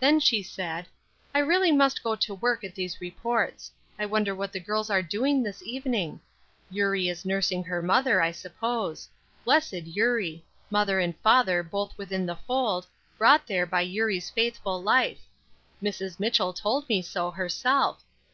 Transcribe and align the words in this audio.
Then 0.00 0.18
she 0.18 0.42
said, 0.42 0.86
"I 1.34 1.40
really 1.40 1.72
must 1.72 2.02
go 2.02 2.16
to 2.16 2.34
work 2.34 2.64
at 2.64 2.74
these 2.74 3.02
reports. 3.02 3.70
I 3.98 4.06
wonder 4.06 4.34
what 4.34 4.50
the 4.50 4.60
girls 4.60 4.88
are 4.88 5.02
doing 5.02 5.42
this 5.42 5.62
evening? 5.62 6.22
Eurie 6.70 7.10
is 7.10 7.26
nursing 7.26 7.62
her 7.64 7.82
mother, 7.82 8.22
I 8.22 8.30
suppose. 8.32 9.10
Blessed 9.44 9.84
Eurie! 9.84 10.42
mother 10.70 11.00
and 11.00 11.14
father 11.18 11.62
both 11.62 11.98
within 11.98 12.24
the 12.24 12.36
fold, 12.36 12.86
brought 13.18 13.46
there 13.46 13.66
by 13.66 13.82
Eurie's 13.82 14.30
faithful 14.30 14.82
life. 14.82 15.20
Mrs. 15.82 16.18
Mitchell 16.18 16.54
told 16.54 16.88
me 16.88 17.02
so, 17.02 17.30
herself. 17.30 18.02